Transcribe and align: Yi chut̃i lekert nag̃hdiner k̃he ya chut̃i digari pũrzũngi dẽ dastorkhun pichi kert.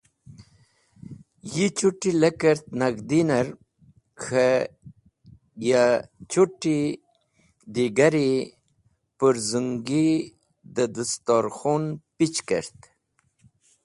Yi 1.53 1.65
chut̃i 1.77 2.11
lekert 2.21 2.63
nag̃hdiner 2.79 3.47
k̃he 4.21 4.47
ya 5.67 5.83
chut̃i 6.31 6.79
digari 7.73 8.29
pũrzũngi 9.17 10.07
dẽ 10.75 10.91
dastorkhun 10.95 11.83
pichi 12.15 12.43
kert. 12.49 12.77